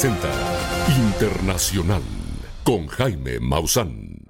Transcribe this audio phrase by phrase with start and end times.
[0.00, 2.00] 360 Internacional
[2.64, 4.24] con Jaime Maussan.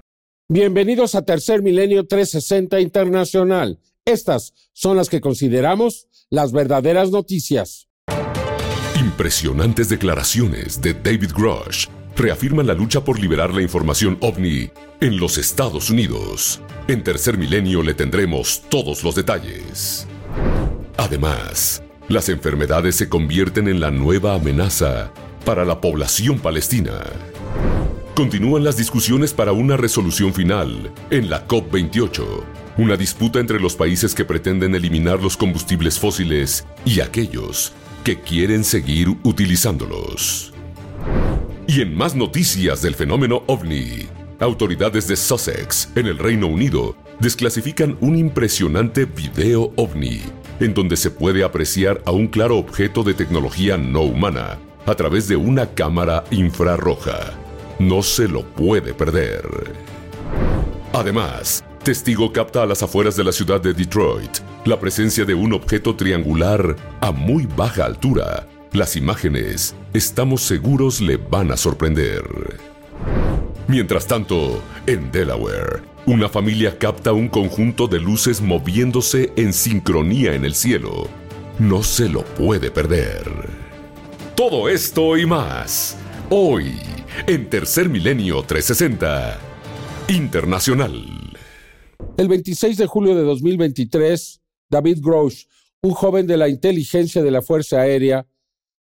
[0.49, 3.79] Bienvenidos a Tercer Milenio 360 Internacional.
[4.05, 7.89] Estas son las que consideramos las verdaderas noticias.
[8.99, 15.39] Impresionantes declaraciones de David Grush reafirman la lucha por liberar la información ovni en los
[15.39, 16.61] Estados Unidos.
[16.89, 20.09] En Tercer Milenio le tendremos todos los detalles.
[20.97, 25.13] Además, las enfermedades se convierten en la nueva amenaza
[25.45, 27.01] para la población palestina.
[28.15, 32.23] Continúan las discusiones para una resolución final en la COP28,
[32.77, 37.73] una disputa entre los países que pretenden eliminar los combustibles fósiles y aquellos
[38.05, 40.53] que quieren seguir utilizándolos.
[41.67, 47.97] Y en más noticias del fenómeno ovni, autoridades de Sussex, en el Reino Unido, desclasifican
[48.01, 50.21] un impresionante video ovni
[50.59, 54.59] en donde se puede apreciar a un claro objeto de tecnología no humana
[54.91, 57.33] a través de una cámara infrarroja.
[57.79, 59.43] No se lo puede perder.
[60.93, 65.53] Además, testigo capta a las afueras de la ciudad de Detroit la presencia de un
[65.53, 68.47] objeto triangular a muy baja altura.
[68.73, 72.23] Las imágenes, estamos seguros, le van a sorprender.
[73.67, 80.45] Mientras tanto, en Delaware, una familia capta un conjunto de luces moviéndose en sincronía en
[80.45, 81.09] el cielo.
[81.59, 83.60] No se lo puede perder.
[84.41, 85.99] Todo esto y más,
[86.31, 86.73] hoy,
[87.27, 89.39] en Tercer Milenio 360,
[90.09, 91.37] Internacional.
[92.17, 95.45] El 26 de julio de 2023, David Grosh,
[95.83, 98.27] un joven de la inteligencia de la Fuerza Aérea,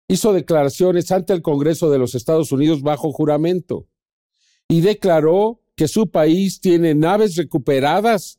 [0.06, 3.88] hizo declaraciones ante el Congreso de los Estados Unidos bajo juramento
[4.68, 8.38] y declaró que su país tiene naves recuperadas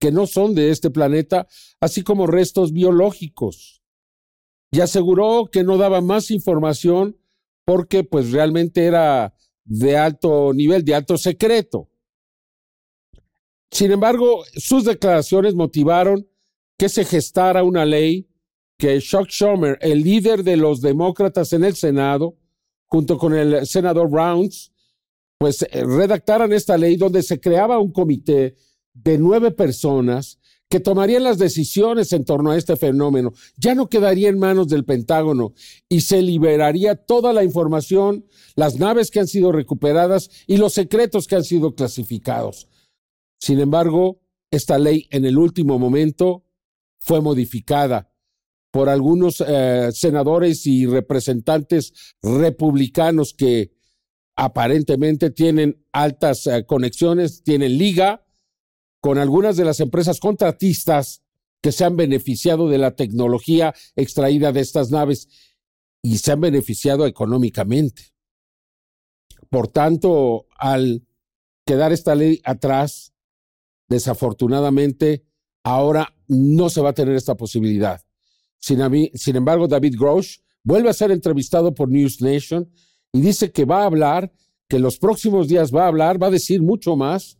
[0.00, 1.46] que no son de este planeta,
[1.78, 3.77] así como restos biológicos.
[4.70, 7.16] Y aseguró que no daba más información
[7.64, 9.34] porque pues realmente era
[9.64, 11.88] de alto nivel, de alto secreto.
[13.70, 16.26] Sin embargo, sus declaraciones motivaron
[16.78, 18.28] que se gestara una ley
[18.78, 22.36] que Chuck Schumer, el líder de los demócratas en el Senado,
[22.86, 24.72] junto con el senador Rounds,
[25.38, 28.56] pues eh, redactaran esta ley donde se creaba un comité
[28.94, 33.32] de nueve personas que tomarían las decisiones en torno a este fenómeno.
[33.56, 35.54] Ya no quedaría en manos del Pentágono
[35.88, 41.26] y se liberaría toda la información, las naves que han sido recuperadas y los secretos
[41.26, 42.68] que han sido clasificados.
[43.40, 44.20] Sin embargo,
[44.50, 46.44] esta ley en el último momento
[47.00, 48.12] fue modificada
[48.70, 53.72] por algunos eh, senadores y representantes republicanos que
[54.36, 58.27] aparentemente tienen altas eh, conexiones, tienen liga
[59.00, 61.22] con algunas de las empresas contratistas
[61.60, 65.28] que se han beneficiado de la tecnología extraída de estas naves
[66.02, 68.14] y se han beneficiado económicamente.
[69.50, 71.06] Por tanto, al
[71.64, 73.12] quedar esta ley atrás,
[73.88, 75.24] desafortunadamente,
[75.64, 78.00] ahora no se va a tener esta posibilidad.
[78.58, 78.80] Sin,
[79.14, 82.70] sin embargo, David Grosh vuelve a ser entrevistado por News Nation
[83.12, 84.32] y dice que va a hablar,
[84.68, 87.37] que en los próximos días va a hablar, va a decir mucho más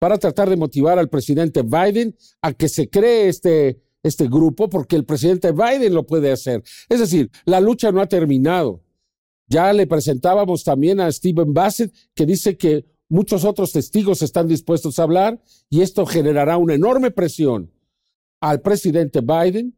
[0.00, 4.96] para tratar de motivar al presidente Biden a que se cree este, este grupo, porque
[4.96, 6.64] el presidente Biden lo puede hacer.
[6.88, 8.82] Es decir, la lucha no ha terminado.
[9.46, 14.98] Ya le presentábamos también a Stephen Bassett, que dice que muchos otros testigos están dispuestos
[14.98, 17.70] a hablar y esto generará una enorme presión
[18.40, 19.76] al presidente Biden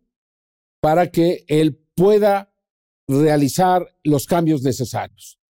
[0.81, 2.55] para que él pueda
[3.09, 5.41] realizar los cambios necesarios.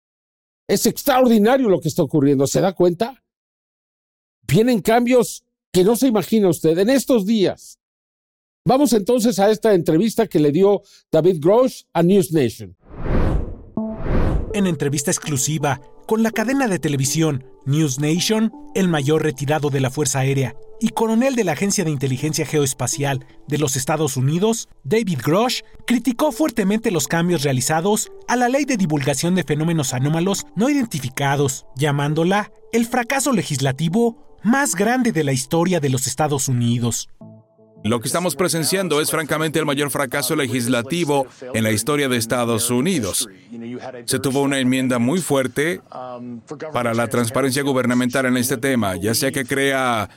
[0.66, 3.21] Es extraordinario lo que está ocurriendo, ¿se da cuenta?
[4.46, 7.78] Vienen cambios que no se imagina usted en estos días.
[8.64, 12.76] Vamos entonces a esta entrevista que le dio David Grosh a News Nation.
[14.54, 19.90] En entrevista exclusiva con la cadena de televisión News Nation, el mayor retirado de la
[19.90, 25.20] Fuerza Aérea y coronel de la Agencia de Inteligencia Geoespacial de los Estados Unidos, David
[25.24, 30.68] Grosh, criticó fuertemente los cambios realizados a la Ley de Divulgación de Fenómenos Anómalos No
[30.68, 37.08] Identificados, llamándola el fracaso legislativo más grande de la historia de los Estados Unidos.
[37.84, 42.70] Lo que estamos presenciando es francamente el mayor fracaso legislativo en la historia de Estados
[42.70, 43.28] Unidos.
[44.04, 45.80] Se tuvo una enmienda muy fuerte
[46.72, 50.08] para la transparencia gubernamental en este tema, ya sea que crea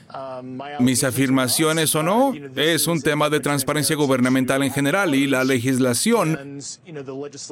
[0.80, 6.60] mis afirmaciones o no, es un tema de transparencia gubernamental en general y la legislación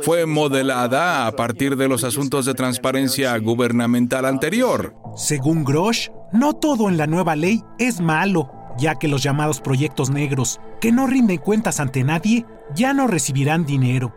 [0.04, 4.94] fue modelada a partir de los asuntos de transparencia gubernamental anterior.
[5.16, 10.10] Según Grosh, no todo en la nueva ley es malo ya que los llamados proyectos
[10.10, 14.14] negros, que no rinden cuentas ante nadie, ya no recibirán dinero.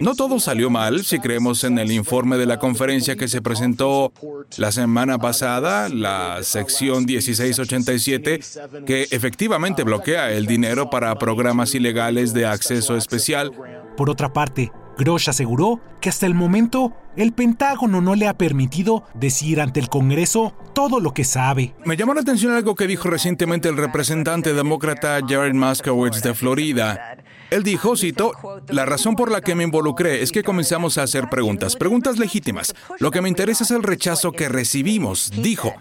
[0.00, 4.12] No todo salió mal si creemos en el informe de la conferencia que se presentó
[4.58, 8.40] la semana pasada, la sección 1687,
[8.84, 13.52] que efectivamente bloquea el dinero para programas ilegales de acceso especial.
[13.96, 19.04] Por otra parte, Grosh aseguró que hasta el momento el Pentágono no le ha permitido
[19.14, 21.74] decir ante el Congreso todo lo que sabe.
[21.84, 27.16] Me llamó la atención algo que dijo recientemente el representante demócrata Jared Moskowitz de Florida.
[27.50, 28.32] Él dijo, cito,
[28.68, 32.74] la razón por la que me involucré es que comenzamos a hacer preguntas, preguntas legítimas.
[32.98, 35.74] Lo que me interesa es el rechazo que recibimos, dijo.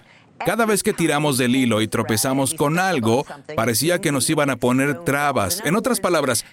[0.46, 3.25] Cada vez que tiramos del hilo y tropezamos con algo,
[3.56, 5.62] parecía que nos iban a poner trabas.
[5.66, 6.46] En otras palabras,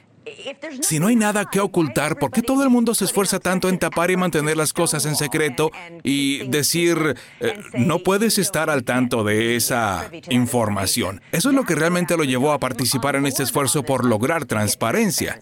[0.80, 3.78] si no hay nada que ocultar, ¿por qué todo el mundo se esfuerza tanto en
[3.78, 5.70] tapar y mantener las cosas en secreto
[6.02, 11.20] y decir, eh, no puedes estar al tanto de esa información?
[11.32, 15.40] Eso es lo que realmente lo llevó a participar en este esfuerzo por lograr transparencia.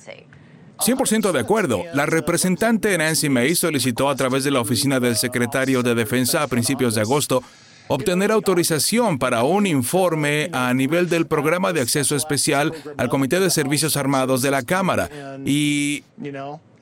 [0.78, 1.84] 100% de acuerdo.
[1.94, 6.48] La representante Nancy May solicitó a través de la oficina del secretario de Defensa a
[6.48, 7.42] principios de agosto
[7.88, 13.50] obtener autorización para un informe a nivel del programa de acceso especial al Comité de
[13.50, 15.08] Servicios Armados de la Cámara.
[15.44, 16.04] Y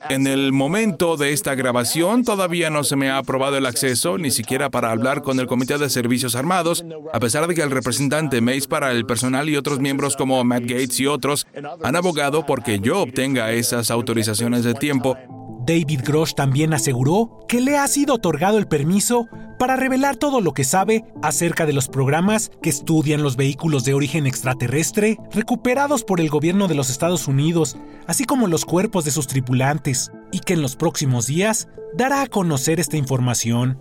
[0.09, 4.31] en el momento de esta grabación todavía no se me ha aprobado el acceso, ni
[4.31, 8.41] siquiera para hablar con el Comité de Servicios Armados, a pesar de que el representante
[8.41, 11.47] Mace para el personal y otros miembros como Matt Gates y otros
[11.83, 15.17] han abogado porque yo obtenga esas autorizaciones de tiempo
[15.65, 20.53] David Grosh también aseguró que le ha sido otorgado el permiso para revelar todo lo
[20.53, 26.19] que sabe acerca de los programas que estudian los vehículos de origen extraterrestre recuperados por
[26.19, 30.53] el gobierno de los Estados Unidos, así como los cuerpos de sus tripulantes, y que
[30.53, 33.79] en los próximos días dará a conocer esta información.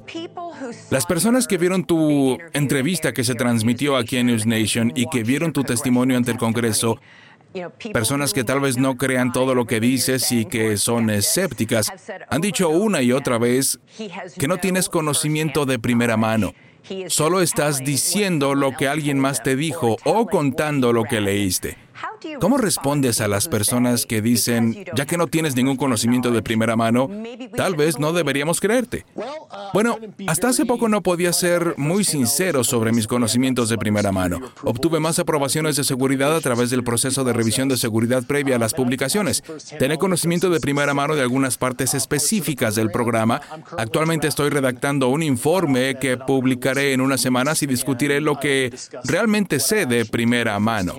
[0.91, 5.25] Las personas que vieron tu entrevista que se transmitió aquí en News Nation y que
[5.25, 7.01] vieron tu testimonio ante el Congreso
[7.93, 11.93] Personas que tal vez no crean todo lo que dices y que son escépticas
[12.29, 13.79] han dicho una y otra vez
[14.39, 16.53] que no tienes conocimiento de primera mano.
[17.07, 21.84] Solo estás diciendo lo que alguien más te dijo o contando lo que leíste.
[22.41, 26.77] ¿Cómo respondes a las personas que dicen, ya que no tienes ningún conocimiento de primera
[26.77, 27.09] mano,
[27.57, 29.05] tal vez no deberíamos creerte?
[29.73, 34.41] Bueno, hasta hace poco no podía ser muy sincero sobre mis conocimientos de primera mano.
[34.63, 38.59] Obtuve más aprobaciones de seguridad a través del proceso de revisión de seguridad previa a
[38.59, 39.43] las publicaciones.
[39.79, 43.41] Tener conocimiento de primera mano de algunas partes específicas del programa.
[43.77, 48.75] Actualmente estoy redactando un informe que publicaré en unas semanas y discutiré lo que
[49.05, 50.95] realmente sé de primera mano.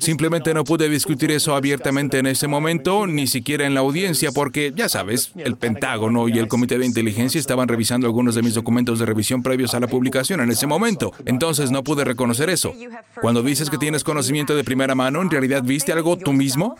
[0.00, 4.72] Simplemente no pude discutir eso abiertamente en ese momento, ni siquiera en la audiencia, porque,
[4.74, 8.98] ya sabes, el Pentágono y el Comité de Inteligencia estaban revisando algunos de mis documentos
[8.98, 11.12] de revisión previos a la publicación en ese momento.
[11.24, 12.72] Entonces no pude reconocer eso.
[13.20, 16.76] Cuando dices que tienes conocimiento de primera mano, ¿en realidad viste algo tú mismo?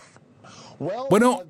[1.09, 1.41] Bueno,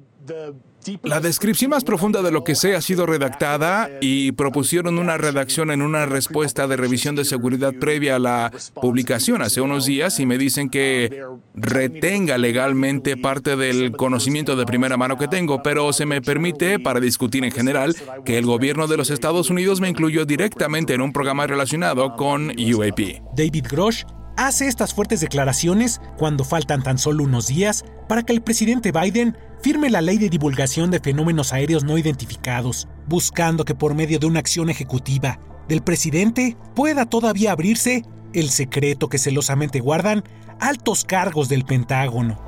[1.04, 5.72] la descripción más profunda de lo que sé ha sido redactada y propusieron una redacción
[5.72, 10.26] en una respuesta de revisión de seguridad previa a la publicación hace unos días y
[10.26, 11.24] me dicen que
[11.56, 17.00] retenga legalmente parte del conocimiento de primera mano que tengo, pero se me permite, para
[17.00, 17.96] discutir en general,
[18.26, 22.50] que el gobierno de los Estados Unidos me incluyó directamente en un programa relacionado con
[22.50, 23.22] UAP.
[23.36, 24.04] David Grosh
[24.48, 29.38] hace estas fuertes declaraciones cuando faltan tan solo unos días para que el presidente Biden
[29.62, 34.28] firme la ley de divulgación de fenómenos aéreos no identificados, buscando que por medio de
[34.28, 40.24] una acción ejecutiva del presidente pueda todavía abrirse el secreto que celosamente guardan
[40.62, 42.40] altos cargos del Pentágono.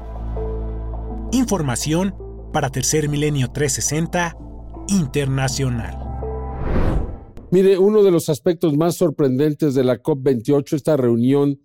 [1.34, 2.16] Información
[2.54, 4.38] para Tercer Milenio 360
[4.88, 5.98] Internacional.
[7.52, 11.60] Mire, uno de los aspectos más sorprendentes de la COP28, esta reunión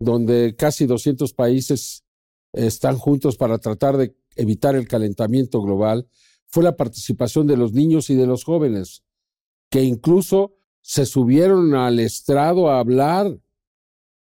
[0.00, 2.04] donde casi 200 países
[2.52, 6.08] están juntos para tratar de evitar el calentamiento global,
[6.46, 9.04] fue la participación de los niños y de los jóvenes,
[9.70, 13.40] que incluso se subieron al estrado a hablar, o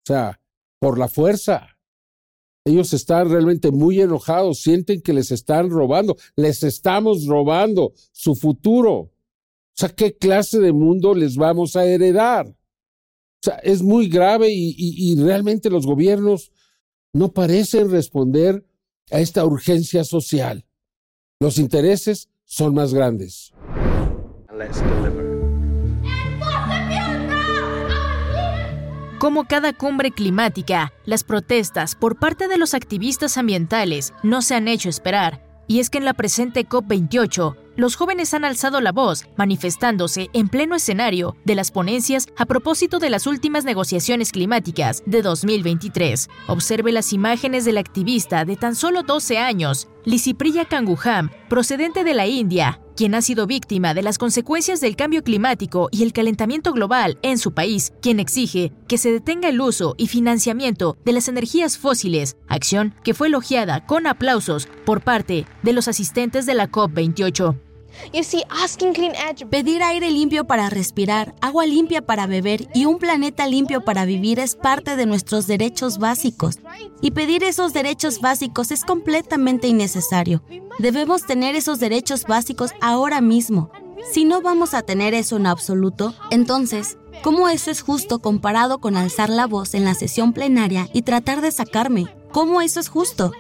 [0.06, 0.39] sea,
[0.80, 1.68] por la fuerza.
[2.65, 8.94] Ellos están realmente muy enojados, sienten que les están robando, les estamos robando su futuro.
[8.94, 9.12] O
[9.75, 12.56] sea, ¿qué clase de mundo les vamos a heredar?
[13.64, 16.52] Es muy grave y, y realmente los gobiernos
[17.14, 18.66] no parecen responder
[19.12, 20.66] a esta urgencia social.
[21.40, 23.54] Los intereses son más grandes.
[29.20, 34.68] Como cada cumbre climática, las protestas por parte de los activistas ambientales no se han
[34.68, 39.25] hecho esperar, y es que en la presente COP28, los jóvenes han alzado la voz,
[39.36, 45.22] manifestándose en pleno escenario de las ponencias a propósito de las últimas negociaciones climáticas de
[45.22, 46.30] 2023.
[46.48, 52.27] Observe las imágenes del activista de tan solo 12 años, Lisipriya Kanguham, procedente de la
[52.27, 57.17] India, quien ha sido víctima de las consecuencias del cambio climático y el calentamiento global
[57.22, 61.77] en su país, quien exige que se detenga el uso y financiamiento de las energías
[61.77, 67.73] fósiles, acción que fue elogiada con aplausos por parte de los asistentes de la COP28.
[69.50, 74.40] Pedir aire limpio para respirar, agua limpia para beber y un planeta limpio para vivir
[74.40, 76.60] es parte de nuestros derechos básicos.
[77.02, 80.44] Y pedir esos derechos básicos es completamente innecesario.
[80.80, 83.72] Debemos tener esos derechos básicos ahora mismo.
[84.12, 88.98] Si no vamos a tener eso en absoluto, entonces, ¿cómo eso es justo comparado con
[88.98, 92.08] alzar la voz en la sesión plenaria y tratar de sacarme?
[92.32, 93.32] ¿Cómo eso es justo?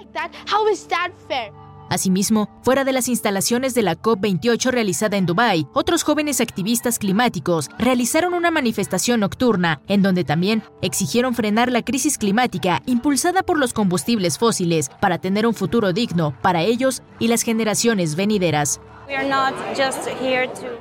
[1.93, 7.69] Asimismo, fuera de las instalaciones de la COP28 realizada en Dubái, otros jóvenes activistas climáticos
[7.77, 13.73] realizaron una manifestación nocturna en donde también exigieron frenar la crisis climática impulsada por los
[13.73, 18.81] combustibles fósiles para tener un futuro digno para ellos y las generaciones venideras.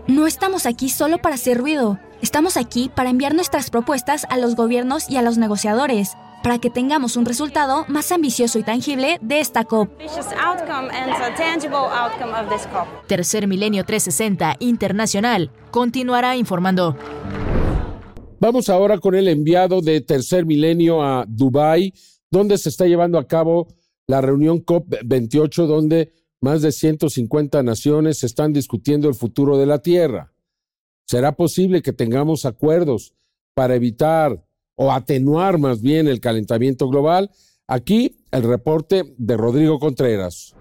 [0.07, 1.99] No estamos aquí solo para hacer ruido.
[2.23, 6.70] Estamos aquí para enviar nuestras propuestas a los gobiernos y a los negociadores para que
[6.70, 9.90] tengamos un resultado más ambicioso y tangible de esta COP.
[13.06, 16.96] Tercer Milenio 360 Internacional continuará informando.
[18.40, 21.94] Vamos ahora con el enviado de Tercer Milenio a Dubái,
[22.30, 23.68] donde se está llevando a cabo
[24.08, 30.32] la reunión COP28, donde más de 150 naciones están discutiendo el futuro de la Tierra.
[31.06, 33.14] ¿Será posible que tengamos acuerdos
[33.54, 34.44] para evitar
[34.82, 37.30] o atenuar más bien el calentamiento global.
[37.68, 40.56] Aquí el reporte de Rodrigo Contreras.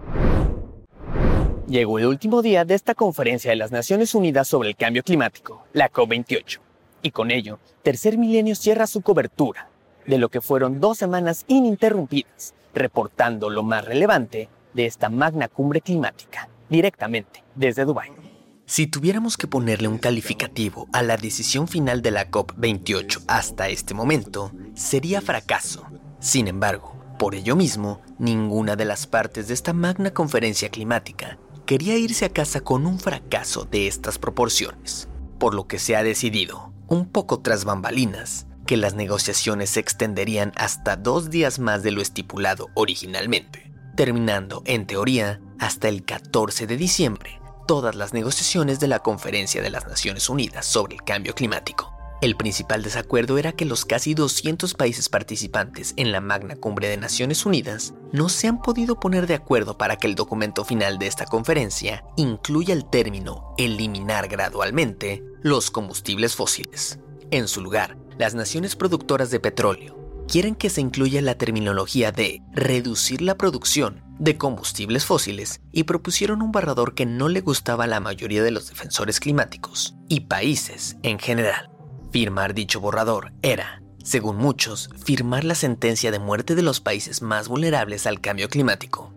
[1.66, 5.64] Llegó el último día de esta conferencia de las Naciones Unidas sobre el Cambio Climático,
[5.72, 6.60] la COP28,
[7.02, 9.68] y con ello, Tercer Milenio cierra su cobertura
[10.06, 15.80] de lo que fueron dos semanas ininterrumpidas, reportando lo más relevante de esta magna cumbre
[15.80, 18.21] climática, directamente desde Dubái.
[18.66, 23.92] Si tuviéramos que ponerle un calificativo a la decisión final de la COP28 hasta este
[23.92, 25.86] momento, sería fracaso.
[26.20, 31.96] Sin embargo, por ello mismo, ninguna de las partes de esta magna conferencia climática quería
[31.96, 36.72] irse a casa con un fracaso de estas proporciones, por lo que se ha decidido,
[36.86, 42.00] un poco tras bambalinas, que las negociaciones se extenderían hasta dos días más de lo
[42.00, 49.00] estipulado originalmente, terminando, en teoría, hasta el 14 de diciembre, todas las negociaciones de la
[49.00, 51.92] Conferencia de las Naciones Unidas sobre el Cambio Climático.
[52.22, 56.96] El principal desacuerdo era que los casi 200 países participantes en la Magna Cumbre de
[56.96, 61.08] Naciones Unidas no se han podido poner de acuerdo para que el documento final de
[61.08, 67.00] esta conferencia incluya el término eliminar gradualmente los combustibles fósiles.
[67.32, 70.01] En su lugar, las naciones productoras de petróleo
[70.32, 76.40] quieren que se incluya la terminología de reducir la producción de combustibles fósiles y propusieron
[76.40, 80.96] un borrador que no le gustaba a la mayoría de los defensores climáticos y países
[81.02, 81.68] en general.
[82.12, 87.48] Firmar dicho borrador era, según muchos, firmar la sentencia de muerte de los países más
[87.48, 89.12] vulnerables al cambio climático.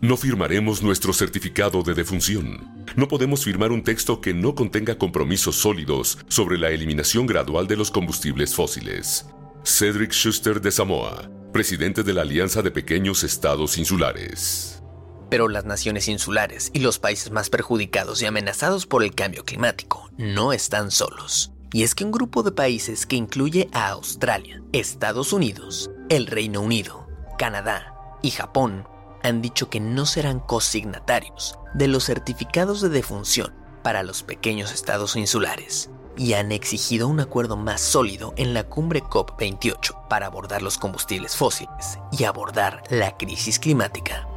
[0.00, 2.86] No firmaremos nuestro certificado de defunción.
[2.96, 7.76] No podemos firmar un texto que no contenga compromisos sólidos sobre la eliminación gradual de
[7.76, 9.26] los combustibles fósiles.
[9.64, 14.82] Cedric Schuster de Samoa, presidente de la Alianza de Pequeños Estados Insulares.
[15.30, 20.10] Pero las naciones insulares y los países más perjudicados y amenazados por el cambio climático
[20.16, 21.52] no están solos.
[21.72, 26.62] Y es que un grupo de países que incluye a Australia, Estados Unidos, el Reino
[26.62, 28.86] Unido, Canadá y Japón
[29.22, 35.14] han dicho que no serán cosignatarios de los certificados de defunción para los pequeños estados
[35.16, 40.76] insulares y han exigido un acuerdo más sólido en la cumbre COP28 para abordar los
[40.76, 44.28] combustibles fósiles y abordar la crisis climática.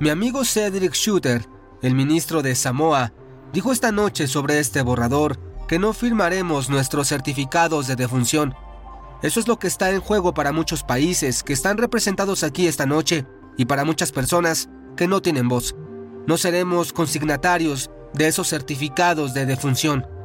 [0.00, 1.46] Mi amigo Cedric Shooter,
[1.80, 3.12] el ministro de Samoa,
[3.52, 8.54] dijo esta noche sobre este borrador que no firmaremos nuestros certificados de defunción.
[9.22, 12.84] Eso es lo que está en juego para muchos países que están representados aquí esta
[12.84, 15.74] noche y para muchas personas que no tienen voz.
[16.26, 20.15] No seremos consignatarios de esos certificados de defunción.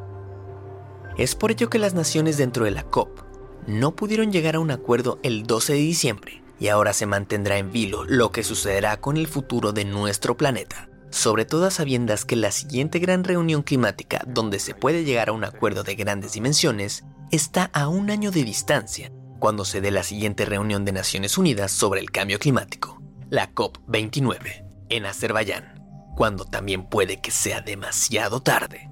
[1.17, 3.21] Es por ello que las naciones dentro de la COP
[3.67, 7.71] no pudieron llegar a un acuerdo el 12 de diciembre y ahora se mantendrá en
[7.71, 12.35] vilo lo que sucederá con el futuro de nuestro planeta, sobre todo a sabiendas que
[12.35, 17.03] la siguiente gran reunión climática donde se puede llegar a un acuerdo de grandes dimensiones
[17.31, 21.71] está a un año de distancia, cuando se dé la siguiente reunión de Naciones Unidas
[21.71, 23.01] sobre el cambio climático,
[23.31, 25.81] la COP29, en Azerbaiyán,
[26.15, 28.90] cuando también puede que sea demasiado tarde.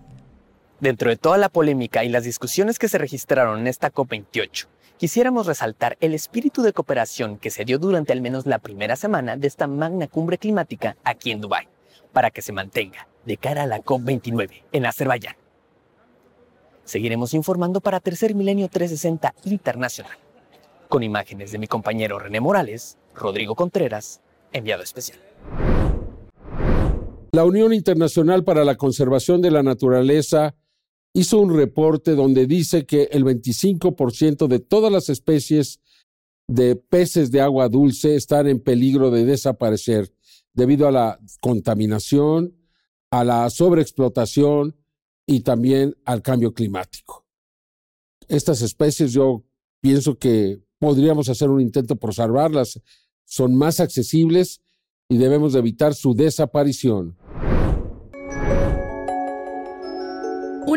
[0.79, 5.45] Dentro de toda la polémica y las discusiones que se registraron en esta COP28, quisiéramos
[5.45, 9.47] resaltar el espíritu de cooperación que se dio durante al menos la primera semana de
[9.47, 11.67] esta magna cumbre climática aquí en Dubái,
[12.13, 15.35] para que se mantenga de cara a la COP29 en Azerbaiyán.
[16.85, 20.17] Seguiremos informando para Tercer Milenio 360 Internacional,
[20.87, 24.21] con imágenes de mi compañero René Morales, Rodrigo Contreras,
[24.53, 25.19] enviado especial.
[27.33, 30.55] La Unión Internacional para la Conservación de la Naturaleza
[31.13, 35.79] hizo un reporte donde dice que el 25% de todas las especies
[36.47, 40.13] de peces de agua dulce están en peligro de desaparecer
[40.53, 42.55] debido a la contaminación,
[43.11, 44.75] a la sobreexplotación
[45.25, 47.25] y también al cambio climático.
[48.27, 49.43] Estas especies yo
[49.81, 52.81] pienso que podríamos hacer un intento por salvarlas,
[53.25, 54.61] son más accesibles
[55.07, 57.15] y debemos evitar su desaparición.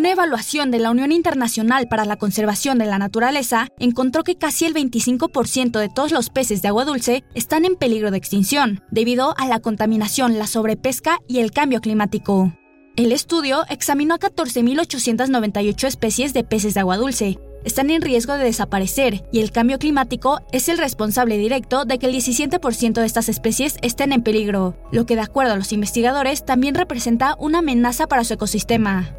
[0.02, 4.64] Una evaluación de la Unión Internacional para la Conservación de la Naturaleza encontró que casi
[4.64, 9.32] el 25% de todos los peces de agua dulce están en peligro de extinción, debido
[9.38, 12.52] a la contaminación, la sobrepesca y el cambio climático.
[12.96, 17.38] El estudio examinó a 14.898 especies de peces de agua dulce.
[17.64, 22.06] Están en riesgo de desaparecer y el cambio climático es el responsable directo de que
[22.06, 26.44] el 17% de estas especies estén en peligro, lo que de acuerdo a los investigadores
[26.44, 29.14] también representa una amenaza para su ecosistema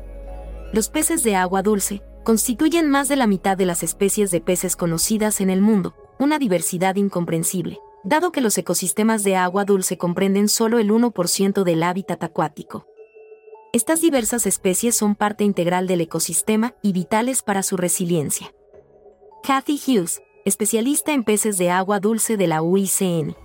[0.74, 4.76] los peces de agua dulce constituyen más de la mitad de las especies de peces
[4.76, 10.50] conocidas en el mundo, una diversidad incomprensible, dado que los ecosistemas de agua dulce comprenden
[10.50, 12.88] solo el 1% del hábitat acuático.
[13.72, 18.52] Estas diversas especies son parte integral del ecosistema y vitales para su resiliencia.
[19.44, 23.36] Kathy Hughes, especialista en peces de agua dulce de la UICN.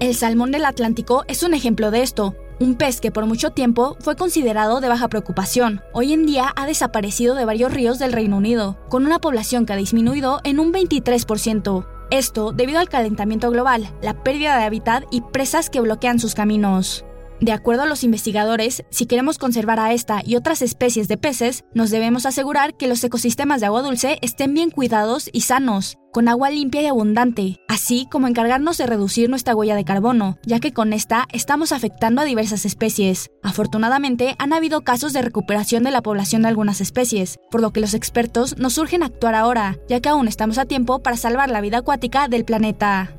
[0.00, 3.96] El salmón del Atlántico es un ejemplo de esto, un pez que por mucho tiempo
[4.00, 8.36] fue considerado de baja preocupación, hoy en día ha desaparecido de varios ríos del Reino
[8.36, 11.86] Unido, con una población que ha disminuido en un 23%.
[12.10, 17.04] Esto debido al calentamiento global, la pérdida de hábitat y presas que bloquean sus caminos.
[17.40, 21.64] De acuerdo a los investigadores, si queremos conservar a esta y otras especies de peces,
[21.74, 26.28] nos debemos asegurar que los ecosistemas de agua dulce estén bien cuidados y sanos, con
[26.28, 30.72] agua limpia y abundante, así como encargarnos de reducir nuestra huella de carbono, ya que
[30.72, 33.30] con esta estamos afectando a diversas especies.
[33.42, 37.80] Afortunadamente, han habido casos de recuperación de la población de algunas especies, por lo que
[37.80, 41.60] los expertos nos urgen actuar ahora, ya que aún estamos a tiempo para salvar la
[41.60, 43.12] vida acuática del planeta.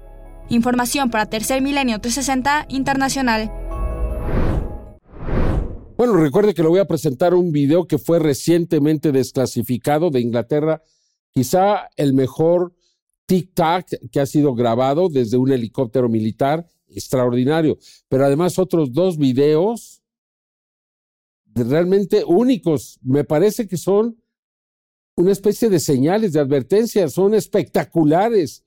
[0.49, 3.51] Información para Tercer Milenio 360 Internacional.
[5.97, 10.81] Bueno, recuerde que le voy a presentar un video que fue recientemente desclasificado de Inglaterra,
[11.31, 12.75] quizá el mejor
[13.27, 20.01] tic-tac que ha sido grabado desde un helicóptero militar, extraordinario, pero además otros dos videos
[21.53, 24.21] realmente únicos, me parece que son
[25.15, 28.63] una especie de señales de advertencia, son espectaculares.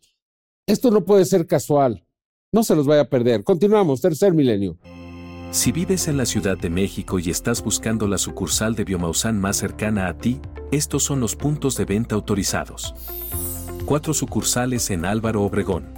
[0.66, 2.04] Esto no puede ser casual,
[2.52, 3.44] no se los vaya a perder.
[3.44, 4.76] Continuamos, tercer milenio.
[5.52, 9.56] Si vives en la Ciudad de México y estás buscando la sucursal de Biomausan más
[9.56, 12.94] cercana a ti, estos son los puntos de venta autorizados.
[13.84, 15.88] Cuatro sucursales en Álvaro Obregón.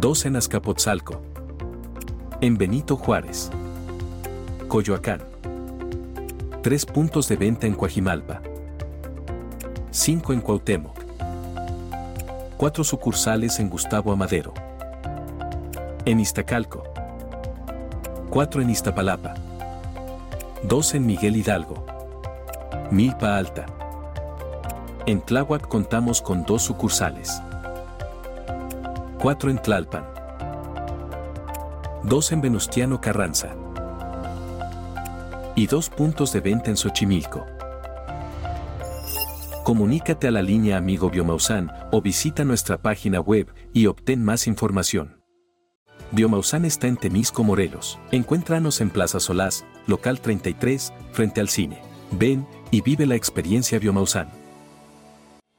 [0.00, 1.22] Dos en Azcapotzalco.
[2.40, 3.52] En Benito Juárez.
[4.66, 5.22] Coyoacán.
[6.60, 8.42] Tres puntos de venta en Coajimalpa.
[9.92, 10.98] Cinco en Cuauhtémoc.
[12.56, 14.52] Cuatro sucursales en Gustavo Amadero.
[16.04, 16.91] En Iztacalco
[18.32, 19.34] 4 en Iztapalapa,
[20.62, 21.84] 2 en Miguel Hidalgo,
[22.90, 23.66] Milpa Alta.
[25.04, 27.42] En Tláhuac contamos con dos sucursales.
[29.20, 30.06] 4 en Tlalpan,
[32.04, 33.54] 2 en Venustiano Carranza
[35.54, 37.44] y dos puntos de venta en Xochimilco.
[39.62, 45.21] Comunícate a la línea Amigo Biomausan o visita nuestra página web y obtén más información.
[46.12, 47.98] Biomausan está en Temisco, Morelos.
[48.10, 51.80] Encuéntranos en Plaza Solás, local 33, frente al cine.
[52.10, 54.28] Ven y vive la experiencia Biomausan.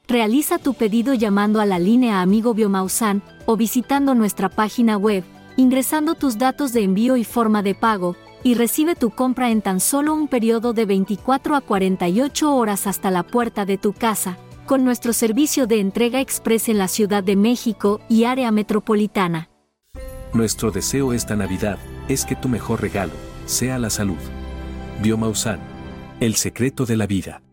[0.08, 5.24] Realiza tu pedido llamando a la línea Amigo Biomausan o visitando nuestra página web,
[5.58, 9.80] ingresando tus datos de envío y forma de pago, y recibe tu compra en tan
[9.80, 14.38] solo un periodo de 24 a 48 horas hasta la puerta de tu casa,
[14.68, 19.50] con nuestro servicio de entrega express en la Ciudad de México y área metropolitana.
[20.34, 21.78] Nuestro deseo esta Navidad
[22.10, 23.14] es que tu mejor regalo
[23.46, 24.18] sea la salud.
[25.00, 25.60] Biomausan,
[26.20, 27.44] el secreto de la vida.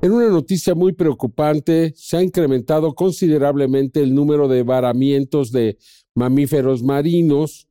[0.00, 5.76] En una noticia muy preocupante, se ha incrementado considerablemente el número de varamientos de
[6.14, 7.68] mamíferos marinos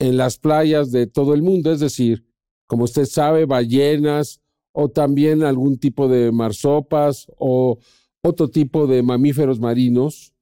[0.00, 2.24] en las playas de todo el mundo, es decir,
[2.66, 4.40] como usted sabe, ballenas,
[4.72, 7.78] o también algún tipo de marsopas o
[8.22, 10.33] otro tipo de mamíferos marinos,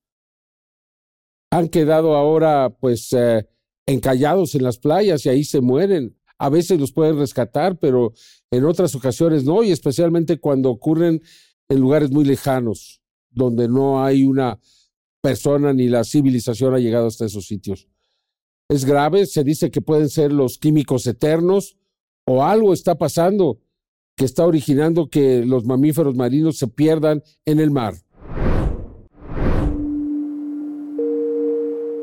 [1.53, 3.47] han quedado ahora pues eh,
[3.87, 6.17] encallados en las playas y ahí se mueren.
[6.38, 8.15] A veces los pueden rescatar, pero
[8.51, 11.21] en otras ocasiones no, y especialmente cuando ocurren
[11.69, 14.59] en lugares muy lejanos, donde no hay una
[15.21, 17.87] persona ni la civilización ha llegado hasta esos sitios.
[18.71, 21.77] Es grave, se dice que pueden ser los químicos eternos
[22.25, 23.61] o algo está pasando
[24.17, 27.95] que está originando que los mamíferos marinos se pierdan en el mar.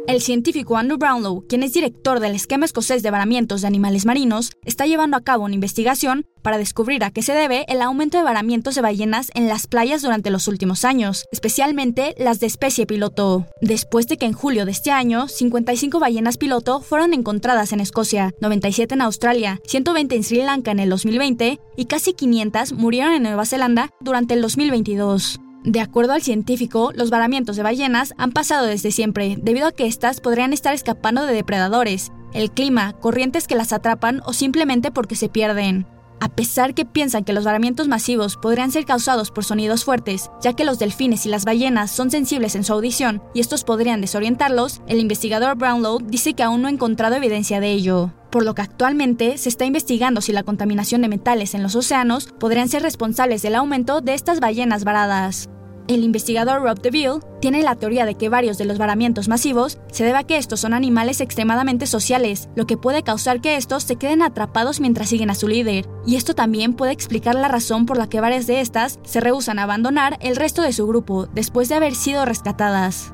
[0.10, 4.54] El científico Andrew Brownlow, quien es director del esquema escocés de varamientos de animales marinos,
[4.66, 8.24] está llevando a cabo una investigación para descubrir a qué se debe el aumento de
[8.24, 13.46] varamientos de ballenas en las playas durante los últimos años, especialmente las de especie piloto.
[13.62, 18.32] Después de que en julio de este año, 55 ballenas piloto fueron encontradas en Escocia,
[18.42, 23.22] 97 en Australia, 120 en Sri Lanka en el 2020 y casi 500 murieron en
[23.22, 25.40] Nueva Zelanda durante el 2022.
[25.64, 29.88] De acuerdo al científico, los varamientos de ballenas han pasado desde siempre, debido a que
[29.88, 35.16] éstas podrían estar escapando de depredadores, el clima, corrientes que las atrapan o simplemente porque
[35.16, 35.86] se pierden.
[36.22, 40.54] A pesar que piensan que los varamientos masivos podrían ser causados por sonidos fuertes, ya
[40.54, 44.82] que los delfines y las ballenas son sensibles en su audición y estos podrían desorientarlos,
[44.88, 48.12] el investigador Brownlow dice que aún no ha encontrado evidencia de ello.
[48.32, 52.28] Por lo que actualmente se está investigando si la contaminación de metales en los océanos
[52.40, 55.50] podrían ser responsables del aumento de estas ballenas varadas.
[55.90, 60.04] El investigador Rob DeVille tiene la teoría de que varios de los varamientos masivos se
[60.04, 63.96] debe a que estos son animales extremadamente sociales, lo que puede causar que estos se
[63.96, 67.98] queden atrapados mientras siguen a su líder, y esto también puede explicar la razón por
[67.98, 71.70] la que varias de estas se rehusan a abandonar el resto de su grupo después
[71.70, 73.12] de haber sido rescatadas.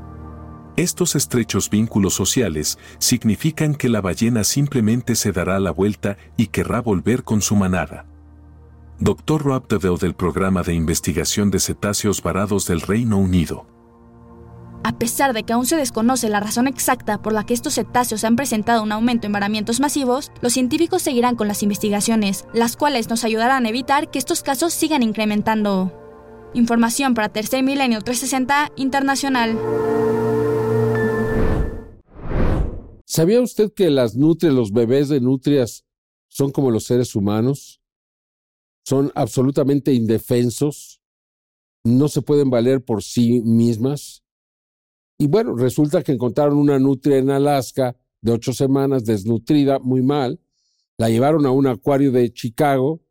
[0.76, 6.82] Estos estrechos vínculos sociales significan que la ballena simplemente se dará la vuelta y querrá
[6.82, 8.06] volver con su manada.
[9.00, 9.42] Dr.
[9.42, 13.68] Rob Deville del Programa de Investigación de Cetáceos Varados del Reino Unido.
[14.86, 18.24] A pesar de que aún se desconoce la razón exacta por la que estos cetáceos
[18.24, 23.10] han presentado un aumento en varamientos masivos, los científicos seguirán con las investigaciones, las cuales
[23.10, 25.92] nos ayudarán a evitar que estos casos sigan incrementando.
[26.54, 29.60] Información para Tercer Milenio 360 Internacional.
[33.04, 35.84] ¿Sabía usted que las nutrias, los bebés de nutrias,
[36.30, 37.82] son como los seres humanos?
[38.86, 41.02] Son absolutamente indefensos,
[41.84, 44.24] no se pueden valer por sí mismas.
[45.18, 50.40] Y bueno, resulta que encontraron una nutria en Alaska de ocho semanas, desnutrida, muy mal,
[50.98, 53.02] la llevaron a un acuario de Chicago,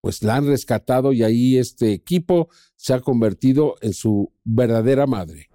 [0.00, 5.50] pues la han rescatado y ahí este equipo se ha convertido en su verdadera madre.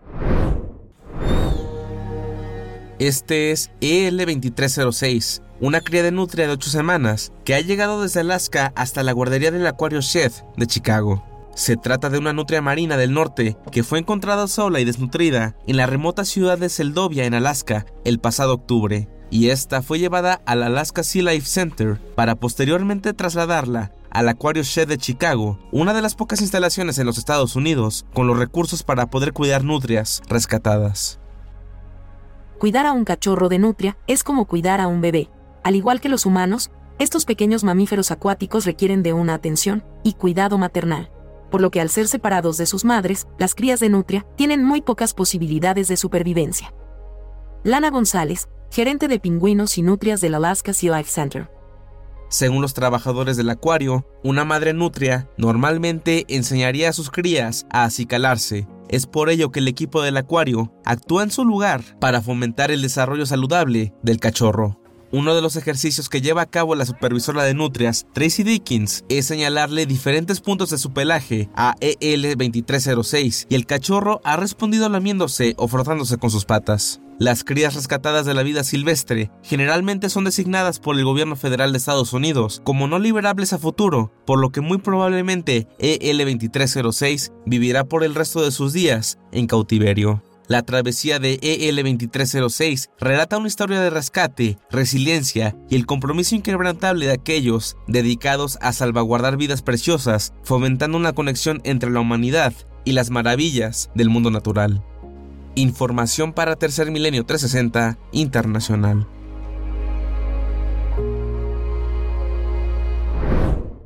[2.99, 8.73] Este es EL2306, una cría de nutria de 8 semanas que ha llegado desde Alaska
[8.75, 11.23] hasta la guardería del Acuario Shed de Chicago.
[11.55, 15.77] Se trata de una nutria marina del norte que fue encontrada sola y desnutrida en
[15.77, 20.63] la remota ciudad de Seldovia en Alaska el pasado octubre, y esta fue llevada al
[20.63, 26.15] Alaska Sea Life Center para posteriormente trasladarla al Acuario Shed de Chicago, una de las
[26.15, 31.21] pocas instalaciones en los Estados Unidos con los recursos para poder cuidar nutrias rescatadas.
[32.59, 35.29] Cuidar a un cachorro de nutria es como cuidar a un bebé.
[35.63, 40.57] Al igual que los humanos, estos pequeños mamíferos acuáticos requieren de una atención y cuidado
[40.57, 41.09] maternal,
[41.49, 44.81] por lo que al ser separados de sus madres, las crías de nutria tienen muy
[44.81, 46.73] pocas posibilidades de supervivencia.
[47.63, 51.49] Lana González, gerente de pingüinos y nutrias del Alaska Sea Life Center.
[52.29, 58.67] Según los trabajadores del acuario, una madre nutria normalmente enseñaría a sus crías a acicalarse.
[58.89, 62.81] Es por ello que el equipo del acuario actúa en su lugar para fomentar el
[62.81, 64.82] desarrollo saludable del cachorro.
[65.13, 69.27] Uno de los ejercicios que lleva a cabo la supervisora de nutrias, Tracy Dickens, es
[69.27, 75.67] señalarle diferentes puntos de su pelaje a EL2306 y el cachorro ha respondido lamiéndose o
[75.67, 76.99] frotándose con sus patas.
[77.19, 81.77] Las crías rescatadas de la vida silvestre generalmente son designadas por el gobierno federal de
[81.77, 88.03] Estados Unidos como no liberables a futuro, por lo que muy probablemente EL2306 vivirá por
[88.03, 90.23] el resto de sus días en cautiverio.
[90.47, 97.13] La travesía de EL2306 relata una historia de rescate, resiliencia y el compromiso inquebrantable de
[97.13, 102.53] aquellos dedicados a salvaguardar vidas preciosas, fomentando una conexión entre la humanidad
[102.83, 104.83] y las maravillas del mundo natural.
[105.55, 109.07] Información para Tercer Milenio 360 Internacional.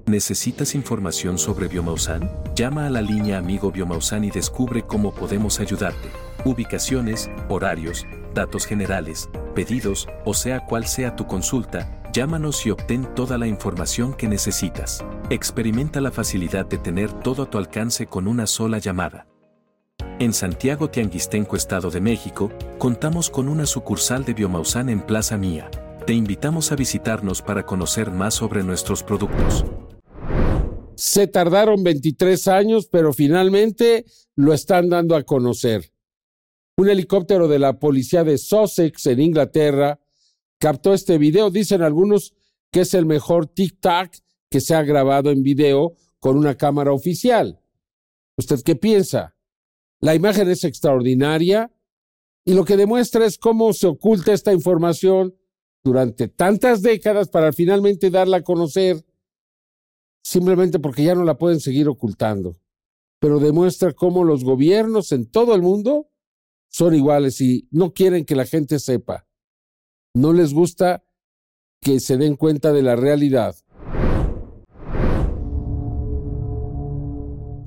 [0.08, 2.32] ¿Necesitas información sobre Biomausan?
[2.56, 6.10] Llama a la línea Amigo Biomausan y descubre cómo podemos ayudarte.
[6.48, 13.38] Ubicaciones, horarios, datos generales, pedidos, o sea cual sea tu consulta, Llámanos y obtén toda
[13.38, 15.06] la información que necesitas.
[15.30, 19.28] Experimenta la facilidad de tener todo a tu alcance con una sola llamada.
[20.18, 25.70] En Santiago Tianguistenco, Estado de México, contamos con una sucursal de Biomausan en Plaza Mía.
[26.08, 29.64] Te invitamos a visitarnos para conocer más sobre nuestros productos.
[30.96, 34.06] Se tardaron 23 años, pero finalmente
[34.36, 35.92] lo están dando a conocer.
[36.80, 40.00] Un helicóptero de la policía de Sussex en Inglaterra
[40.60, 41.50] captó este video.
[41.50, 42.36] Dicen algunos
[42.72, 47.60] que es el mejor tic-tac que se ha grabado en video con una cámara oficial.
[48.38, 49.36] ¿Usted qué piensa?
[50.02, 51.72] La imagen es extraordinaria
[52.46, 55.36] y lo que demuestra es cómo se oculta esta información
[55.84, 59.04] durante tantas décadas para finalmente darla a conocer
[60.22, 62.60] simplemente porque ya no la pueden seguir ocultando.
[63.20, 66.12] Pero demuestra cómo los gobiernos en todo el mundo
[66.70, 69.28] son iguales y no quieren que la gente sepa.
[70.14, 71.04] No les gusta
[71.82, 73.56] que se den cuenta de la realidad.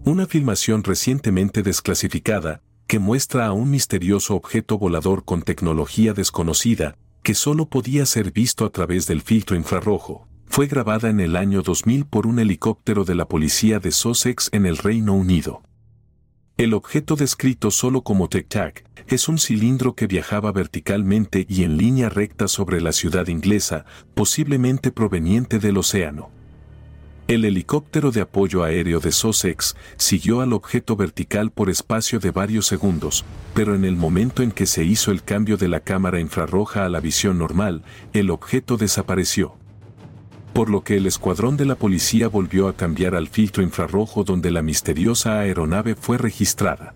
[0.05, 7.35] Una filmación recientemente desclasificada que muestra a un misterioso objeto volador con tecnología desconocida que
[7.35, 10.27] solo podía ser visto a través del filtro infrarrojo.
[10.47, 14.67] Fue grabada en el año 2000 por un helicóptero de la policía de Sussex en
[14.67, 15.63] el Reino Unido.
[16.61, 22.11] El objeto descrito solo como Tic-Tac es un cilindro que viajaba verticalmente y en línea
[22.11, 26.29] recta sobre la ciudad inglesa, posiblemente proveniente del océano.
[27.29, 32.67] El helicóptero de apoyo aéreo de Sussex siguió al objeto vertical por espacio de varios
[32.67, 36.85] segundos, pero en el momento en que se hizo el cambio de la cámara infrarroja
[36.85, 39.60] a la visión normal, el objeto desapareció.
[40.53, 44.51] Por lo que el escuadrón de la policía volvió a cambiar al filtro infrarrojo donde
[44.51, 46.95] la misteriosa aeronave fue registrada.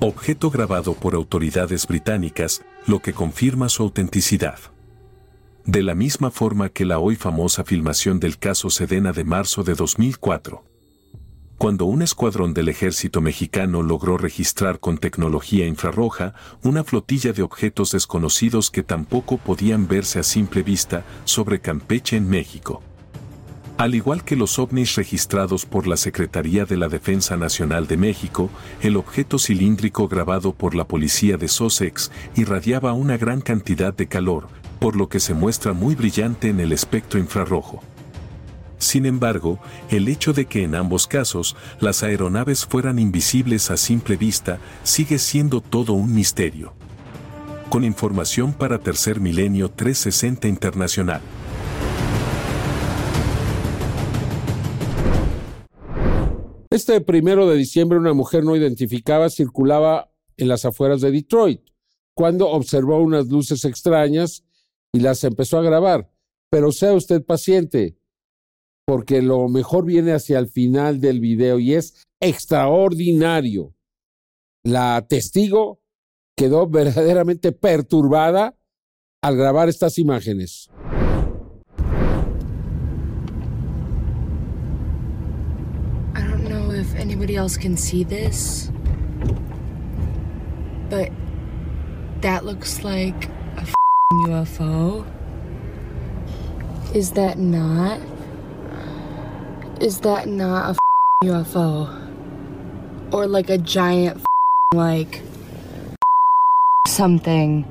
[0.00, 4.58] Objeto grabado por autoridades británicas, lo que confirma su autenticidad
[5.64, 9.74] de la misma forma que la hoy famosa filmación del caso Sedena de marzo de
[9.74, 10.71] 2004.
[11.62, 17.92] Cuando un escuadrón del ejército mexicano logró registrar con tecnología infrarroja una flotilla de objetos
[17.92, 22.82] desconocidos que tampoco podían verse a simple vista sobre Campeche en México.
[23.78, 28.50] Al igual que los ovnis registrados por la Secretaría de la Defensa Nacional de México,
[28.80, 34.48] el objeto cilíndrico grabado por la policía de Sussex irradiaba una gran cantidad de calor,
[34.80, 37.84] por lo que se muestra muy brillante en el espectro infrarrojo.
[38.82, 44.16] Sin embargo, el hecho de que en ambos casos las aeronaves fueran invisibles a simple
[44.16, 46.74] vista sigue siendo todo un misterio.
[47.70, 51.20] Con información para Tercer Milenio 360 Internacional.
[56.68, 61.60] Este primero de diciembre una mujer no identificada circulaba en las afueras de Detroit
[62.14, 64.42] cuando observó unas luces extrañas
[64.92, 66.10] y las empezó a grabar.
[66.50, 67.96] Pero sea usted paciente,
[68.92, 73.72] porque lo mejor viene hacia el final del video y es extraordinario.
[74.64, 75.80] La testigo
[76.36, 78.54] quedó verdaderamente perturbada
[79.22, 80.68] al grabar estas imágenes.
[86.14, 88.70] I don't know if anybody else can see this,
[90.90, 91.08] but
[92.20, 93.30] that looks like
[94.26, 95.06] UFO?
[96.92, 98.11] Is that not?
[99.82, 101.88] Is that not a UFO?
[103.10, 104.22] Or like a giant
[104.72, 105.20] like
[106.86, 107.64] something?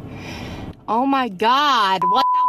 [0.89, 2.41] Oh my god, what the?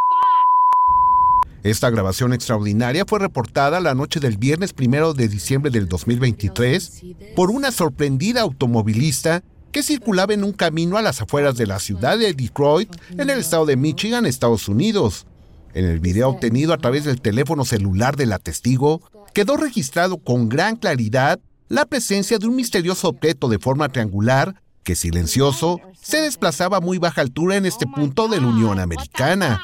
[1.62, 7.04] Esta grabación extraordinaria fue reportada la noche del viernes primero de diciembre del 2023
[7.36, 12.18] por una sorprendida automovilista que circulaba en un camino a las afueras de la ciudad
[12.18, 15.28] de Detroit, en el estado de Michigan, Estados Unidos.
[15.74, 19.00] En el video obtenido a través del teléfono celular de la testigo,
[19.32, 24.94] quedó registrado con gran claridad la presencia de un misterioso objeto de forma triangular que
[24.94, 29.60] silencioso se desplazaba a muy baja altura en este punto de la Unión Americana.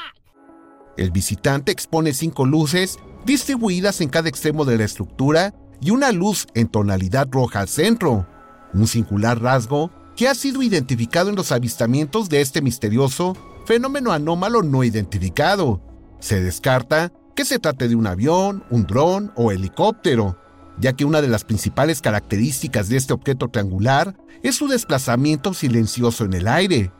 [0.97, 6.47] El visitante expone cinco luces distribuidas en cada extremo de la estructura y una luz
[6.55, 8.27] en tonalidad roja al centro.
[8.73, 14.63] Un singular rasgo que ha sido identificado en los avistamientos de este misterioso fenómeno anómalo
[14.63, 15.81] no identificado.
[16.19, 20.37] Se descarta que se trate de un avión, un dron o helicóptero,
[20.77, 26.25] ya que una de las principales características de este objeto triangular es su desplazamiento silencioso
[26.25, 26.91] en el aire.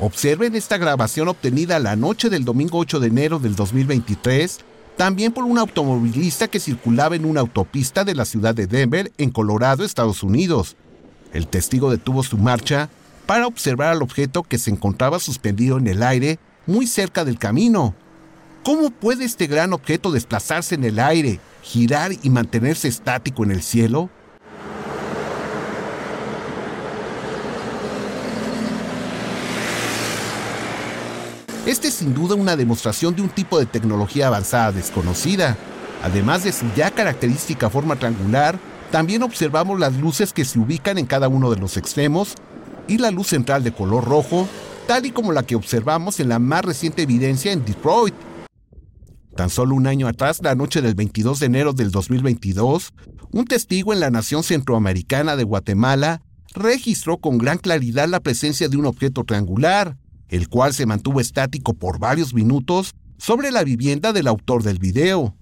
[0.00, 4.60] Observen esta grabación obtenida la noche del domingo 8 de enero del 2023
[4.96, 9.28] también por un automovilista que circulaba en una autopista de la ciudad de Denver, en
[9.28, 10.74] Colorado, Estados Unidos.
[11.34, 12.88] El testigo detuvo su marcha
[13.26, 17.94] para observar al objeto que se encontraba suspendido en el aire muy cerca del camino.
[18.64, 23.62] ¿Cómo puede este gran objeto desplazarse en el aire, girar y mantenerse estático en el
[23.62, 24.08] cielo?
[31.66, 35.56] Este es sin duda una demostración de un tipo de tecnología avanzada desconocida.
[36.02, 38.58] Además de su ya característica forma triangular,
[38.90, 42.34] también observamos las luces que se ubican en cada uno de los extremos
[42.88, 44.48] y la luz central de color rojo,
[44.86, 48.14] tal y como la que observamos en la más reciente evidencia en Detroit.
[49.36, 52.92] Tan solo un año atrás, la noche del 22 de enero del 2022,
[53.30, 56.22] un testigo en la nación centroamericana de Guatemala
[56.54, 59.96] registró con gran claridad la presencia de un objeto triangular,
[60.28, 65.34] el cual se mantuvo estático por varios minutos sobre la vivienda del autor del video.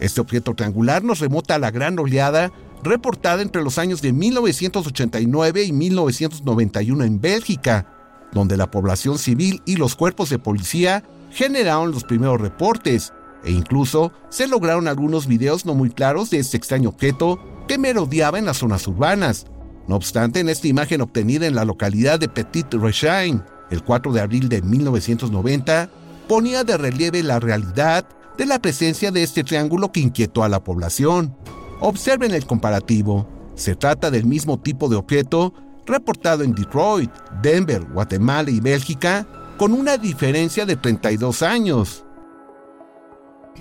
[0.00, 2.52] Este objeto triangular nos remota a la gran oleada
[2.84, 7.86] reportada entre los años de 1989 y 1991 en Bélgica,
[8.32, 13.12] donde la población civil y los cuerpos de policía generaron los primeros reportes,
[13.44, 18.38] e incluso se lograron algunos videos no muy claros de este extraño objeto que merodeaba
[18.38, 19.46] en las zonas urbanas.
[19.86, 24.20] No obstante, en esta imagen obtenida en la localidad de Petit Rechain, el 4 de
[24.20, 25.90] abril de 1990,
[26.28, 28.06] ponía de relieve la realidad
[28.38, 31.36] de la presencia de este triángulo que inquietó a la población.
[31.80, 33.28] Observen el comparativo.
[33.54, 35.54] Se trata del mismo tipo de objeto
[35.86, 37.10] reportado en Detroit,
[37.42, 39.26] Denver, Guatemala y Bélgica,
[39.58, 42.04] con una diferencia de 32 años.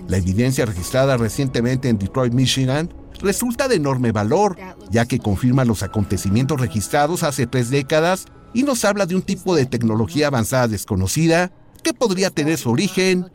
[0.08, 4.58] La evidencia registrada recientemente en Detroit, Michigan, resulta de enorme valor,
[4.89, 9.56] ya que confirma los acontecimientos registrados hace tres décadas y nos habla de un tipo
[9.56, 11.52] de tecnología avanzada desconocida
[11.84, 13.26] que podría tener su origen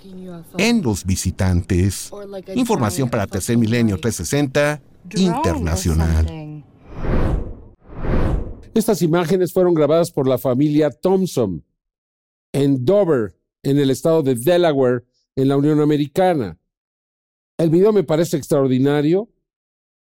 [0.57, 2.11] en los visitantes.
[2.55, 4.83] Información para Tercer Milenio 360
[5.15, 6.65] Internacional.
[8.75, 11.65] Estas imágenes fueron grabadas por la familia Thompson
[12.53, 15.05] en Dover, en el estado de Delaware,
[15.37, 16.59] en la Unión Americana.
[17.59, 19.29] El video me parece extraordinario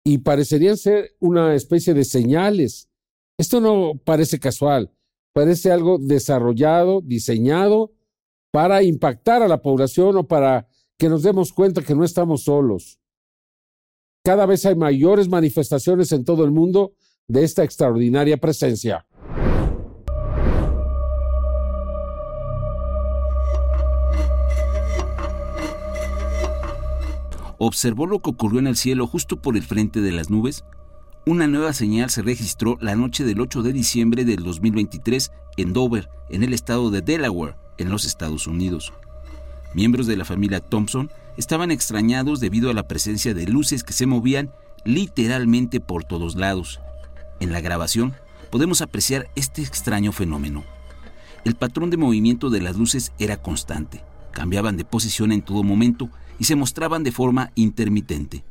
[0.04, 2.90] y parecerían ser una especie de señales.
[3.38, 4.92] Esto no parece casual,
[5.34, 7.92] parece algo desarrollado, diseñado
[8.52, 13.00] para impactar a la población o para que nos demos cuenta que no estamos solos.
[14.24, 16.94] Cada vez hay mayores manifestaciones en todo el mundo
[17.28, 19.08] de esta extraordinaria presencia.
[27.58, 30.66] ¿Observó lo que ocurrió en el cielo justo por el frente de las nubes?
[31.28, 36.10] Una nueva señal se registró la noche del 8 de diciembre del 2023 en Dover,
[36.32, 38.94] en el estado de Delaware, en los Estados Unidos.
[39.74, 44.06] Miembros de la familia Thompson estaban extrañados debido a la presencia de luces que se
[44.06, 44.52] movían
[44.84, 46.80] literalmente por todos lados.
[47.40, 48.14] En la grabación
[48.50, 50.64] podemos apreciar este extraño fenómeno.
[51.46, 56.10] El patrón de movimiento de las luces era constante, cambiaban de posición en todo momento
[56.38, 58.44] y se mostraban de forma intermitente.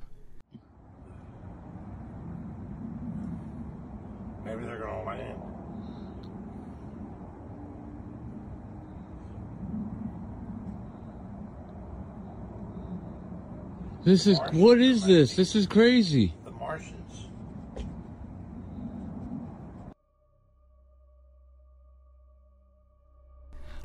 [14.05, 15.37] This is what is this?
[15.37, 16.33] This is crazy.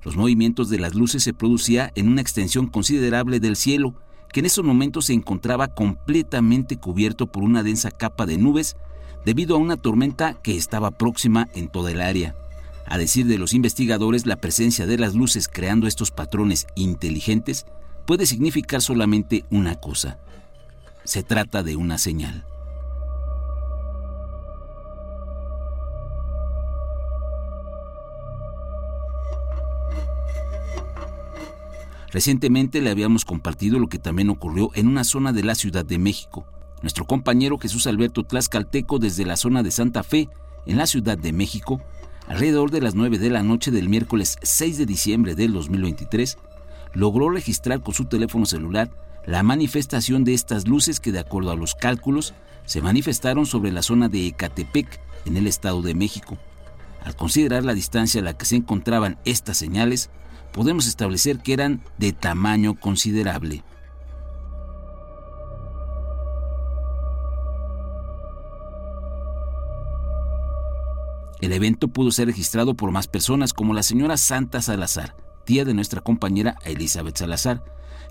[0.05, 3.95] Los movimientos de las luces se producía en una extensión considerable del cielo,
[4.31, 8.77] que en esos momentos se encontraba completamente cubierto por una densa capa de nubes
[9.25, 12.35] debido a una tormenta que estaba próxima en toda el área.
[12.85, 17.65] A decir de los investigadores, la presencia de las luces creando estos patrones inteligentes
[18.05, 20.19] puede significar solamente una cosa.
[21.03, 22.45] Se trata de una señal.
[32.11, 35.97] Recientemente le habíamos compartido lo que también ocurrió en una zona de la Ciudad de
[35.97, 36.45] México.
[36.81, 40.29] Nuestro compañero Jesús Alberto Tlaxcalteco desde la zona de Santa Fe,
[40.65, 41.81] en la Ciudad de México,
[42.27, 46.37] alrededor de las 9 de la noche del miércoles 6 de diciembre del 2023,
[46.95, 48.89] logró registrar con su teléfono celular
[49.25, 52.33] la manifestación de estas luces que de acuerdo a los cálculos
[52.65, 56.37] se manifestaron sobre la zona de Ecatepec, en el Estado de México.
[57.03, 60.09] Al considerar la distancia a la que se encontraban estas señales,
[60.51, 63.63] podemos establecer que eran de tamaño considerable.
[71.41, 75.15] El evento pudo ser registrado por más personas como la señora Santa Salazar,
[75.45, 77.63] tía de nuestra compañera Elizabeth Salazar,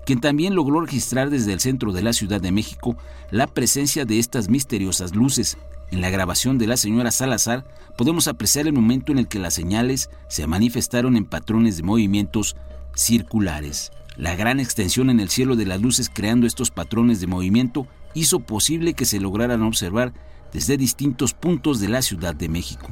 [0.05, 2.95] quien también logró registrar desde el centro de la Ciudad de México
[3.31, 5.57] la presencia de estas misteriosas luces.
[5.91, 7.65] En la grabación de la señora Salazar
[7.97, 12.55] podemos apreciar el momento en el que las señales se manifestaron en patrones de movimientos
[12.95, 13.91] circulares.
[14.17, 18.39] La gran extensión en el cielo de las luces creando estos patrones de movimiento hizo
[18.39, 20.13] posible que se lograran observar
[20.53, 22.87] desde distintos puntos de la Ciudad de México.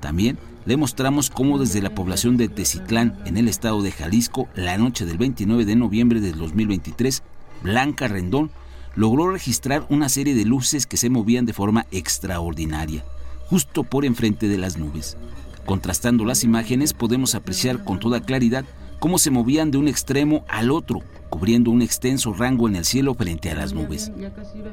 [0.00, 4.76] También le mostramos cómo desde la población de Tecitlán, en el estado de Jalisco, la
[4.76, 7.22] noche del 29 de noviembre del 2023,
[7.62, 8.50] Blanca Rendón
[8.94, 13.04] logró registrar una serie de luces que se movían de forma extraordinaria,
[13.48, 15.16] justo por enfrente de las nubes.
[15.64, 18.64] Contrastando las imágenes podemos apreciar con toda claridad
[18.98, 21.00] cómo se movían de un extremo al otro,
[21.30, 24.12] cubriendo un extenso rango en el cielo frente a las nubes.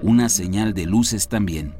[0.01, 1.73] Una señal de luces también.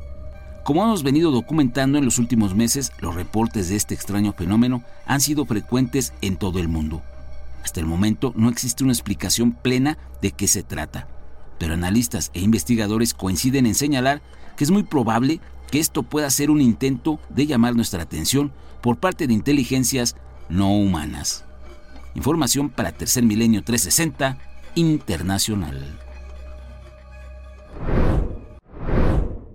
[0.68, 5.22] Como hemos venido documentando en los últimos meses, los reportes de este extraño fenómeno han
[5.22, 7.01] sido frecuentes en todo el mundo.
[7.63, 11.07] Hasta el momento no existe una explicación plena de qué se trata,
[11.57, 14.22] pero analistas e investigadores coinciden en señalar
[14.57, 15.39] que es muy probable
[15.72, 18.51] que esto pueda ser un intento de llamar nuestra atención
[18.82, 20.18] por parte de inteligencias
[20.49, 21.45] no humanas.
[22.13, 24.38] Información para Tercer Milenio 360
[24.76, 26.07] Internacional.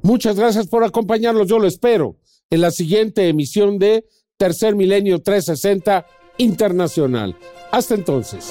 [0.02, 1.46] Muchas gracias por acompañarnos.
[1.46, 2.16] Yo lo espero
[2.50, 4.04] en la siguiente emisión de
[4.36, 6.06] Tercer Milenio 360
[6.38, 7.36] Internacional.
[7.70, 8.50] Hasta entonces.